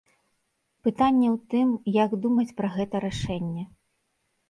Пытанне 0.87 1.27
ў 1.35 1.37
тым, 1.53 1.69
як 2.03 2.11
думаць 2.27 2.55
пра 2.63 2.73
гэта 2.81 3.07
рашэнне. 3.09 3.63